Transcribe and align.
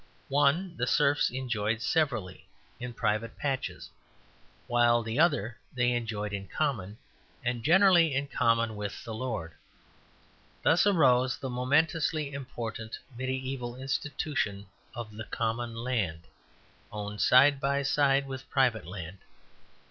One 0.29 0.75
the 0.77 0.87
serfs 0.87 1.29
enjoyed 1.29 1.79
severally, 1.79 2.47
in 2.79 2.91
private 2.91 3.37
patches, 3.37 3.91
while 4.65 5.03
the 5.03 5.19
other 5.19 5.59
they 5.75 5.91
enjoyed 5.91 6.33
in 6.33 6.47
common, 6.47 6.97
and 7.45 7.61
generally 7.61 8.15
in 8.15 8.27
common 8.27 8.75
with 8.75 9.03
the 9.03 9.13
lord. 9.13 9.53
Thus 10.63 10.87
arose 10.87 11.37
the 11.37 11.51
momentously 11.51 12.33
important 12.33 12.97
mediæval 13.15 13.79
institutions 13.79 14.65
of 14.95 15.15
the 15.15 15.25
Common 15.25 15.75
Land, 15.75 16.21
owned 16.91 17.21
side 17.21 17.59
by 17.59 17.83
side 17.83 18.25
with 18.25 18.49
private 18.49 18.87
land. 18.87 19.19